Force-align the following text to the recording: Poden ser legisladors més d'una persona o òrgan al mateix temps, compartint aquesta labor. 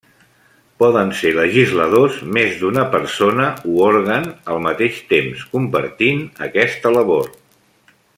Poden 0.83 1.09
ser 1.19 1.33
legisladors 1.39 2.15
més 2.37 2.55
d'una 2.63 2.85
persona 2.95 3.45
o 3.73 3.75
òrgan 3.91 4.25
al 4.55 4.63
mateix 4.69 4.97
temps, 5.13 5.45
compartint 5.57 6.25
aquesta 6.47 6.95
labor. 7.01 7.29